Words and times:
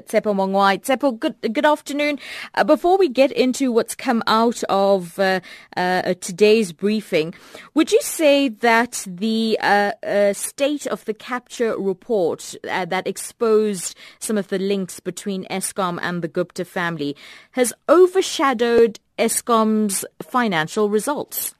Tshepo 0.00 0.34
Mongoai. 0.34 0.80
Tshepo, 0.80 1.18
good, 1.18 1.34
good 1.52 1.64
afternoon. 1.64 2.18
Uh, 2.54 2.64
before 2.64 2.98
we 2.98 3.08
get 3.08 3.32
into 3.32 3.72
what's 3.72 3.94
come 3.94 4.22
out 4.26 4.62
of 4.68 5.18
uh, 5.18 5.40
uh, 5.76 6.14
today's 6.20 6.72
briefing, 6.72 7.34
would 7.74 7.92
you 7.92 8.00
say 8.02 8.48
that 8.48 9.04
the 9.06 9.58
uh, 9.60 9.92
uh, 10.02 10.32
state 10.32 10.86
of 10.86 11.04
the 11.04 11.14
capture 11.14 11.76
report 11.78 12.54
uh, 12.70 12.84
that 12.84 13.06
exposed 13.06 13.96
some 14.18 14.38
of 14.38 14.48
the 14.48 14.58
links 14.58 15.00
between 15.00 15.44
Eskom 15.44 15.98
and 16.02 16.22
the 16.22 16.28
Gupta 16.28 16.64
family 16.64 17.16
has 17.52 17.72
overshadowed 17.88 19.00
Eskom's 19.18 20.04
financial 20.22 20.90
results? 20.90 21.54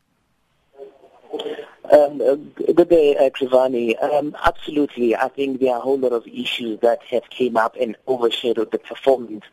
Um, 1.92 2.52
good 2.74 2.88
day, 2.88 3.16
uh, 3.16 3.30
Krivani. 3.30 4.02
Um, 4.02 4.36
absolutely. 4.44 5.14
I 5.14 5.28
think 5.28 5.60
there 5.60 5.72
are 5.72 5.78
a 5.78 5.80
whole 5.80 5.98
lot 5.98 6.12
of 6.12 6.26
issues 6.26 6.80
that 6.80 7.02
have 7.04 7.28
came 7.30 7.56
up 7.56 7.76
and 7.80 7.96
overshadowed 8.08 8.72
the 8.72 8.78
performance 8.78 9.44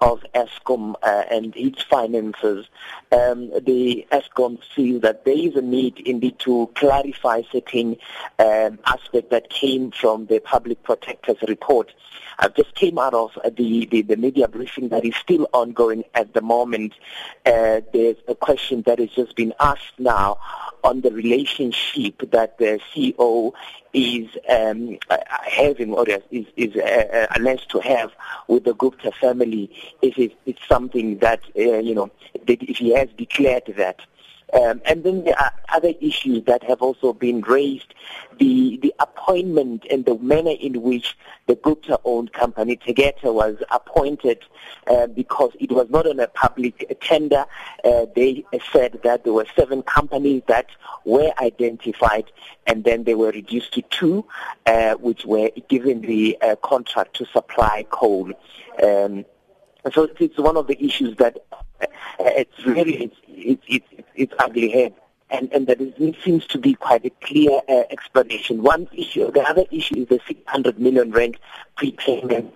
of 0.00 0.24
Eskom 0.34 0.94
uh, 1.02 1.24
and 1.30 1.56
its 1.56 1.82
finances. 1.82 2.66
Um, 3.12 3.50
the 3.64 4.06
Eskom 4.10 4.58
feel 4.74 5.00
that 5.00 5.24
there 5.24 5.38
is 5.38 5.54
a 5.54 5.62
need 5.62 6.00
indeed 6.00 6.38
to 6.40 6.70
clarify 6.74 7.42
certain 7.52 7.96
um, 8.38 8.78
aspects 8.84 9.30
that 9.30 9.48
came 9.48 9.92
from 9.92 10.26
the 10.26 10.40
public 10.40 10.82
protector's 10.82 11.40
report. 11.46 11.92
I 12.38 12.48
just 12.48 12.74
came 12.74 12.98
out 12.98 13.14
of 13.14 13.38
the, 13.56 13.86
the, 13.86 14.02
the, 14.02 14.16
media 14.16 14.46
briefing 14.46 14.90
that 14.90 15.06
is 15.06 15.16
still 15.16 15.48
ongoing 15.54 16.04
at 16.14 16.34
the 16.34 16.42
moment. 16.42 16.92
Uh, 17.46 17.80
there's 17.94 18.16
a 18.28 18.34
question 18.34 18.82
that 18.82 18.98
has 18.98 19.08
just 19.10 19.34
been 19.36 19.54
asked 19.58 19.98
now 19.98 20.38
on 20.84 21.00
the 21.00 21.10
relationship 21.10 22.30
that 22.30 22.58
the 22.58 22.80
CEO 22.92 23.52
is 23.92 24.28
um, 24.48 24.98
having 25.44 25.94
or 25.94 26.06
is, 26.08 26.46
is 26.56 26.76
uh, 26.76 27.26
alleged 27.36 27.70
to 27.70 27.80
have 27.80 28.12
with 28.48 28.64
the 28.64 28.74
Gupta 28.74 29.12
family 29.12 29.70
if 30.02 30.18
it's 30.18 30.68
something 30.68 31.18
that, 31.18 31.40
uh, 31.56 31.78
you 31.78 31.94
know, 31.94 32.10
that 32.46 32.62
if 32.62 32.76
he 32.78 32.94
has 32.94 33.08
declared 33.16 33.74
that. 33.76 34.00
Um, 34.52 34.80
and 34.84 35.02
then 35.02 35.24
there 35.24 35.38
are 35.38 35.52
other 35.70 35.92
issues 36.00 36.44
that 36.44 36.62
have 36.62 36.80
also 36.80 37.12
been 37.12 37.40
raised. 37.40 37.94
The 38.38 38.78
the 38.80 38.94
appointment 39.00 39.84
and 39.90 40.04
the 40.04 40.16
manner 40.18 40.52
in 40.60 40.82
which 40.82 41.16
the 41.46 41.56
Gupta-owned 41.56 42.32
company 42.32 42.76
Tegeta 42.76 43.32
was 43.34 43.56
appointed 43.70 44.44
uh, 44.86 45.08
because 45.08 45.50
it 45.58 45.72
was 45.72 45.90
not 45.90 46.06
on 46.06 46.20
a 46.20 46.28
public 46.28 46.96
tender. 47.00 47.44
Uh, 47.84 48.06
they 48.14 48.44
said 48.72 49.00
that 49.02 49.24
there 49.24 49.32
were 49.32 49.46
seven 49.56 49.82
companies 49.82 50.42
that 50.46 50.66
were 51.04 51.32
identified 51.40 52.30
and 52.66 52.84
then 52.84 53.04
they 53.04 53.14
were 53.14 53.30
reduced 53.30 53.72
to 53.74 53.82
two, 53.82 54.24
uh, 54.66 54.94
which 54.94 55.24
were 55.24 55.50
given 55.68 56.02
the 56.02 56.36
uh, 56.40 56.56
contract 56.56 57.16
to 57.16 57.26
supply 57.26 57.84
coal. 57.90 58.32
Um, 58.82 59.24
so 59.92 60.08
it's 60.18 60.38
one 60.38 60.56
of 60.56 60.66
the 60.66 60.82
issues 60.82 61.16
that 61.16 61.36
uh, 61.52 61.86
it's 62.18 62.64
really 62.64 63.04
it's 63.04 63.16
it's 63.26 63.62
it's, 63.68 64.08
it's 64.14 64.32
ugly 64.38 64.70
head. 64.70 64.94
And, 65.28 65.52
and 65.52 65.66
there 65.66 65.76
seems 66.22 66.46
to 66.46 66.58
be 66.58 66.74
quite 66.74 67.04
a 67.04 67.10
clear 67.10 67.60
uh, 67.68 67.82
explanation. 67.90 68.62
One 68.62 68.86
issue, 68.92 69.28
the 69.32 69.42
other 69.42 69.64
issue 69.72 70.02
is 70.02 70.06
the 70.06 70.20
600 70.24 70.78
million 70.78 71.10
rand 71.10 71.36
prepayment 71.76 72.54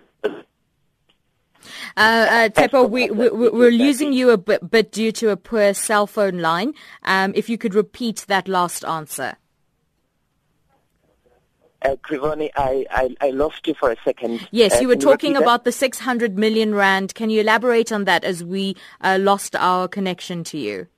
uh, 1.97 2.27
uh, 2.31 2.49
Tshepo, 2.49 2.89
we, 2.89 3.11
we, 3.11 3.29
we're 3.29 3.71
losing 3.71 4.13
you 4.13 4.31
a 4.31 4.39
bit, 4.39 4.71
bit, 4.71 4.93
due 4.93 5.13
to 5.13 5.31
a 5.31 5.37
poor 5.37 5.75
cell 5.75 6.07
phone 6.07 6.39
line. 6.39 6.75
Um, 7.05 7.33
if 7.35 7.49
you 7.49 7.59
could 7.59 7.75
repeat 7.75 8.25
that 8.29 8.49
last 8.49 8.85
answer. 8.85 9.37
Uh, 11.83 11.97
Krivani, 11.97 12.51
I, 12.57 12.85
I, 12.91 13.17
I, 13.23 13.31
lost 13.31 13.67
you 13.67 13.73
for 13.73 13.91
a 13.91 13.97
second. 14.05 14.47
Yes, 14.51 14.77
uh, 14.77 14.81
you 14.81 14.89
were 14.89 14.97
talking 14.97 15.35
you 15.35 15.41
about 15.41 15.65
the 15.65 15.73
600 15.73 16.37
million 16.37 16.75
rand. 16.75 17.15
Can 17.15 17.31
you 17.31 17.41
elaborate 17.41 17.91
on 17.91 18.05
that 18.05 18.23
as 18.23 18.45
we 18.45 18.77
uh, 19.01 19.17
lost 19.19 19.57
our 19.57 19.89
connection 19.89 20.45
to 20.45 20.59
you? 20.59 20.89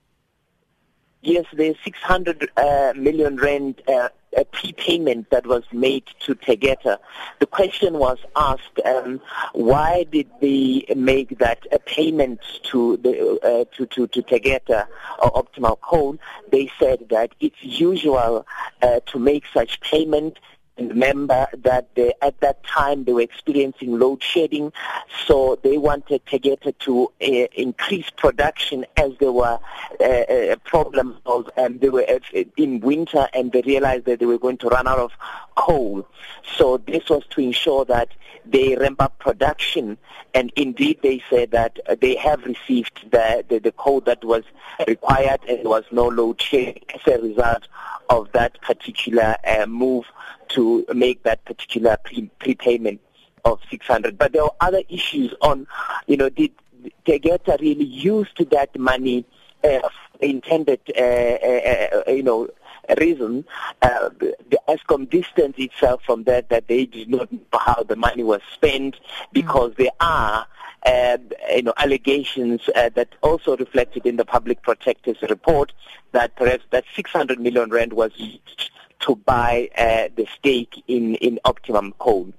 Yes, 1.20 1.44
the 1.52 1.76
600 1.84 2.50
uh, 2.56 2.94
million 2.96 3.36
rand 3.36 3.80
uh, 3.86 4.08
a 4.36 4.44
prepayment 4.44 5.30
that 5.30 5.46
was 5.46 5.62
made 5.72 6.04
to 6.20 6.34
Tegeta. 6.34 6.98
The 7.38 7.46
question 7.46 7.98
was 7.98 8.18
asked, 8.34 8.80
um, 8.84 9.20
why 9.52 10.04
did 10.10 10.28
they 10.40 10.84
make 10.96 11.38
that 11.38 11.66
a 11.70 11.78
payment 11.78 12.40
to 12.64 12.96
the 12.96 13.38
uh, 13.42 13.64
to, 13.76 13.86
to 13.86 14.06
to 14.08 14.22
Tegeta 14.22 14.86
or 15.22 15.36
Optimum 15.36 15.74
Coal? 15.82 16.16
They 16.50 16.70
said 16.78 17.08
that 17.10 17.34
it's 17.40 17.62
usual 17.62 18.46
uh, 18.80 19.00
to 19.06 19.18
make 19.18 19.44
such 19.52 19.80
payment 19.80 20.38
remember 20.88 21.46
that 21.58 21.94
they, 21.94 22.14
at 22.22 22.40
that 22.40 22.62
time 22.64 23.04
they 23.04 23.12
were 23.12 23.20
experiencing 23.20 23.98
load 23.98 24.22
shedding, 24.22 24.72
so 25.26 25.58
they 25.62 25.78
wanted 25.78 26.24
Tegeta 26.26 26.76
to 26.80 27.12
uh, 27.22 27.48
increase 27.54 28.10
production 28.10 28.84
as 28.96 29.12
there 29.20 29.32
were 29.32 29.58
uh, 30.00 30.56
problems 30.64 31.16
of, 31.26 31.50
um, 31.56 31.78
they 31.78 31.88
were 31.88 32.06
in 32.56 32.80
winter 32.80 33.28
and 33.34 33.52
they 33.52 33.62
realized 33.62 34.04
that 34.06 34.20
they 34.20 34.26
were 34.26 34.38
going 34.38 34.58
to 34.58 34.68
run 34.68 34.86
out 34.86 34.98
of 34.98 35.12
coal. 35.56 36.06
So 36.56 36.78
this 36.78 37.08
was 37.08 37.24
to 37.30 37.40
ensure 37.40 37.84
that 37.86 38.08
they 38.44 38.76
ramp 38.76 39.00
up 39.00 39.18
production, 39.18 39.96
and 40.34 40.52
indeed 40.56 40.98
they 41.02 41.22
said 41.30 41.52
that 41.52 41.78
they 42.00 42.16
have 42.16 42.44
received 42.44 43.10
the, 43.10 43.44
the, 43.48 43.58
the 43.58 43.72
coal 43.72 44.00
that 44.02 44.24
was 44.24 44.42
required 44.86 45.40
and 45.48 45.58
there 45.58 45.68
was 45.68 45.84
no 45.92 46.08
load 46.08 46.40
shedding 46.40 46.82
as 46.94 47.00
a 47.06 47.20
result 47.20 47.68
of 48.08 48.30
that 48.32 48.60
particular 48.62 49.36
uh, 49.46 49.66
move 49.66 50.04
to 50.48 50.84
make 50.94 51.22
that 51.22 51.44
particular 51.44 51.96
pre- 52.04 52.30
prepayment 52.38 53.00
of 53.44 53.60
600. 53.70 54.18
But 54.18 54.32
there 54.32 54.42
are 54.42 54.52
other 54.60 54.82
issues 54.88 55.34
on, 55.40 55.66
you 56.06 56.16
know, 56.16 56.28
did 56.28 56.52
Tegeta 57.06 57.60
really 57.60 57.84
use 57.84 58.28
to 58.36 58.44
that 58.46 58.76
money 58.78 59.24
uh, 59.64 59.88
intended, 60.20 60.80
uh, 60.96 61.00
uh, 61.00 62.02
uh, 62.06 62.10
you 62.10 62.22
know, 62.22 62.48
reason, 62.98 63.44
uh, 63.82 64.10
the 64.18 64.58
Eskom 64.68 65.08
distanced 65.08 65.58
itself 65.58 66.02
from 66.04 66.24
that, 66.24 66.48
that 66.48 66.68
they 66.68 66.86
did 66.86 67.08
not 67.08 67.30
know 67.30 67.40
how 67.52 67.82
the 67.82 67.96
money 67.96 68.22
was 68.22 68.40
spent 68.52 68.96
because 69.32 69.72
mm. 69.72 69.76
there 69.76 69.92
are 70.00 70.46
uh, 70.84 71.18
you 71.50 71.62
know, 71.62 71.74
allegations 71.76 72.68
uh, 72.74 72.88
that 72.94 73.08
also 73.22 73.56
reflected 73.56 74.06
in 74.06 74.16
the 74.16 74.24
public 74.24 74.62
protector's 74.62 75.20
report 75.28 75.72
that 76.12 76.34
perhaps 76.36 76.64
that 76.70 76.84
600 76.94 77.40
million 77.40 77.70
rand 77.70 77.92
was 77.92 78.12
used 78.16 78.70
to 79.00 79.16
buy 79.16 79.68
uh, 79.76 80.08
the 80.16 80.26
stake 80.38 80.82
in, 80.86 81.16
in 81.16 81.38
Optimum 81.44 81.94
Coal. 81.98 82.32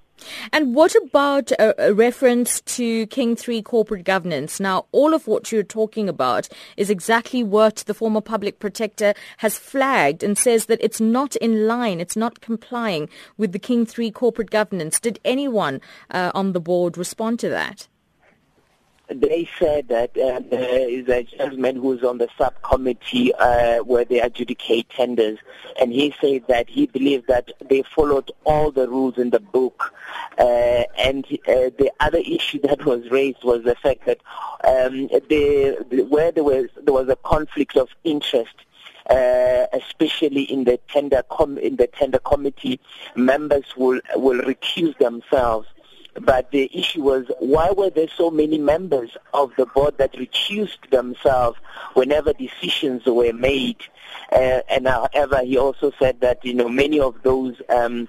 And 0.51 0.73
what 0.73 0.95
about 0.95 1.51
a, 1.51 1.89
a, 1.89 1.93
reference 1.93 2.61
to 2.61 3.07
King 3.07 3.35
3 3.35 3.61
corporate 3.61 4.05
governance? 4.05 4.59
Now, 4.59 4.85
all 4.93 5.13
of 5.13 5.27
what 5.27 5.51
you're 5.51 5.63
talking 5.63 6.07
about 6.07 6.47
is 6.77 6.89
exactly 6.89 7.43
what 7.43 7.77
the 7.87 7.93
former 7.93 8.21
public 8.21 8.59
protector 8.59 9.13
has 9.37 9.57
flagged 9.57 10.23
and 10.23 10.37
says 10.37 10.67
that 10.67 10.81
it's 10.81 11.01
not 11.01 11.35
in 11.37 11.67
line, 11.67 11.99
it's 11.99 12.15
not 12.15 12.39
complying 12.39 13.09
with 13.37 13.51
the 13.51 13.59
King 13.59 13.85
3 13.85 14.11
corporate 14.11 14.51
governance. 14.51 14.99
Did 14.99 15.19
anyone 15.25 15.81
uh, 16.11 16.31
on 16.33 16.53
the 16.53 16.61
board 16.61 16.97
respond 16.97 17.39
to 17.39 17.49
that? 17.49 17.87
They 19.21 19.49
said 19.59 19.87
that 19.89 20.17
uh, 20.17 20.41
there 20.49 20.89
is 20.89 21.07
a 21.07 21.23
gentleman 21.23 21.75
who's 21.75 22.03
on 22.03 22.17
the 22.17 22.29
subcommittee 22.37 23.33
uh, 23.35 23.79
where 23.79 24.05
they 24.05 24.19
adjudicate 24.19 24.89
tenders, 24.89 25.39
and 25.79 25.91
he 25.91 26.13
said 26.21 26.43
that 26.47 26.69
he 26.69 26.87
believed 26.87 27.27
that 27.27 27.51
they 27.69 27.81
followed 27.81 28.31
all 28.45 28.71
the 28.71 28.87
rules 28.87 29.17
in 29.17 29.29
the 29.29 29.39
book. 29.39 29.93
Uh, 30.37 30.83
and 30.97 31.25
uh, 31.47 31.69
the 31.77 31.91
other 31.99 32.19
issue 32.19 32.59
that 32.61 32.85
was 32.85 33.09
raised 33.09 33.43
was 33.43 33.63
the 33.63 33.75
fact 33.75 34.05
that 34.05 34.19
um, 34.63 35.07
the, 35.29 36.05
where 36.09 36.31
there 36.31 36.43
was 36.43 36.67
there 36.81 36.93
was 36.93 37.09
a 37.09 37.17
conflict 37.17 37.75
of 37.77 37.89
interest. 38.03 38.55
Uh, 39.09 39.65
especially 39.73 40.43
in 40.43 40.63
the 40.63 40.79
tender 40.87 41.21
com- 41.29 41.57
in 41.57 41.75
the 41.75 41.87
tender 41.87 42.19
committee, 42.19 42.79
members 43.17 43.65
will 43.75 43.99
will 44.15 44.41
recuse 44.43 44.97
themselves 44.97 45.67
but 46.21 46.51
the 46.51 46.69
issue 46.77 47.01
was 47.01 47.25
why 47.39 47.71
were 47.71 47.89
there 47.89 48.07
so 48.15 48.29
many 48.29 48.57
members 48.57 49.17
of 49.33 49.51
the 49.57 49.65
board 49.65 49.97
that 49.97 50.13
recused 50.13 50.89
themselves 50.91 51.57
whenever 51.93 52.33
decisions 52.33 53.05
were 53.05 53.33
made? 53.33 53.77
Uh, 54.31 54.61
and 54.69 54.87
however, 54.87 55.41
he 55.43 55.57
also 55.57 55.91
said 55.99 56.19
that 56.21 56.43
you 56.45 56.53
know 56.53 56.69
many 56.69 56.99
of 56.99 57.15
those 57.23 57.61
um, 57.69 58.07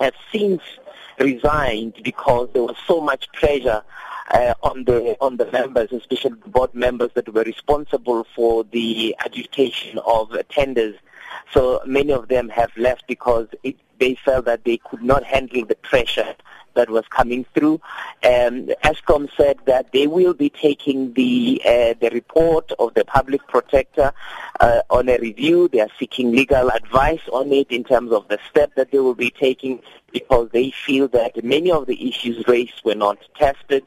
have 0.00 0.14
since 0.32 0.62
resigned 1.18 1.94
because 2.02 2.48
there 2.52 2.62
was 2.62 2.76
so 2.86 3.00
much 3.00 3.30
pressure 3.32 3.82
uh, 4.30 4.54
on 4.62 4.84
the 4.84 5.16
on 5.20 5.36
the 5.36 5.50
members, 5.50 5.92
especially 5.92 6.38
the 6.42 6.48
board 6.48 6.74
members 6.74 7.10
that 7.14 7.32
were 7.32 7.42
responsible 7.42 8.26
for 8.34 8.64
the 8.64 9.14
adjudication 9.24 9.98
of 10.06 10.36
tenders. 10.48 10.96
So 11.52 11.80
many 11.86 12.12
of 12.12 12.28
them 12.28 12.48
have 12.50 12.70
left 12.76 13.06
because 13.06 13.48
it, 13.62 13.76
they 13.98 14.14
felt 14.16 14.44
that 14.44 14.64
they 14.64 14.78
could 14.78 15.02
not 15.02 15.24
handle 15.24 15.64
the 15.64 15.76
pressure 15.76 16.34
that 16.78 16.88
was 16.88 17.06
coming 17.08 17.44
through. 17.54 17.80
Um, 18.24 18.68
Eskom 18.90 19.28
said 19.36 19.58
that 19.66 19.92
they 19.92 20.06
will 20.06 20.34
be 20.34 20.48
taking 20.48 21.12
the 21.14 21.60
uh, 21.64 21.94
the 22.00 22.10
report 22.12 22.72
of 22.78 22.94
the 22.94 23.04
public 23.04 23.46
protector 23.48 24.12
uh, 24.60 24.80
on 24.88 25.08
a 25.08 25.18
review. 25.18 25.68
They 25.68 25.80
are 25.80 25.94
seeking 25.98 26.32
legal 26.32 26.70
advice 26.70 27.26
on 27.32 27.52
it 27.52 27.70
in 27.70 27.82
terms 27.84 28.12
of 28.12 28.28
the 28.28 28.38
step 28.48 28.74
that 28.76 28.90
they 28.92 29.00
will 29.00 29.20
be 29.26 29.30
taking 29.30 29.82
because 30.12 30.48
they 30.52 30.70
feel 30.70 31.08
that 31.08 31.42
many 31.44 31.70
of 31.70 31.86
the 31.86 32.08
issues 32.08 32.46
raised 32.46 32.82
were 32.84 32.94
not 32.94 33.18
tested 33.36 33.84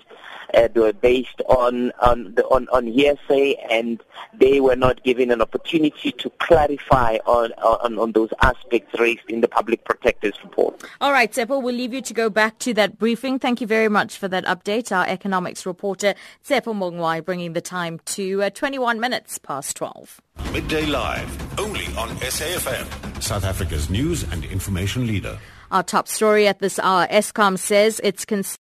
uh, 0.54 0.68
they 0.74 0.80
were 0.80 0.94
based 0.94 1.42
on 1.48 1.92
on, 2.02 2.34
the, 2.36 2.44
on 2.46 2.68
on 2.70 2.88
hearsay, 2.88 3.56
and 3.70 4.02
they 4.34 4.60
were 4.60 4.76
not 4.76 5.04
given 5.04 5.32
an 5.32 5.42
opportunity 5.42 6.12
to 6.12 6.30
clarify 6.40 7.18
on 7.26 7.52
on, 7.54 7.98
on 7.98 8.12
those 8.12 8.30
aspects 8.42 9.00
raised 9.00 9.30
in 9.30 9.42
the 9.42 9.48
public 9.48 9.84
protector's 9.86 10.34
report. 10.44 10.84
All 11.00 11.12
right, 11.12 11.32
Tshepo, 11.32 11.62
we'll 11.62 11.76
leave 11.76 11.94
you 11.94 12.02
to 12.02 12.14
go 12.14 12.30
back 12.30 12.60
to 12.60 12.74
that 12.76 12.98
briefing. 12.98 13.40
Thank 13.40 13.62
you 13.62 13.68
very 13.68 13.90
much 13.90 14.18
for 14.18 14.28
that 14.28 14.46
update. 14.46 14.96
Our 14.96 15.06
economics 15.08 15.66
reporter 15.66 16.16
Tshepo 16.46 16.74
Mongoai 16.74 17.24
bringing 17.24 17.54
the 17.54 17.62
time 17.62 18.00
to 18.06 18.44
uh, 18.44 18.50
21 18.50 19.00
minutes 19.00 19.38
past 19.38 19.78
12. 19.78 20.22
Midday 20.54 20.86
Live, 20.86 21.60
only 21.60 21.86
on 21.98 22.10
SAFM, 22.18 23.22
South 23.22 23.46
Africa's 23.46 23.90
news 23.90 24.24
and 24.32 24.44
information 24.46 25.08
leader. 25.08 25.38
Our 25.72 25.84
top 25.84 26.10
story 26.10 26.48
at 26.48 26.60
this 26.60 26.80
hour, 26.80 27.08
Eskom 27.08 27.58
says 27.58 28.02
it's. 28.04 28.26
Cons- 28.26 28.60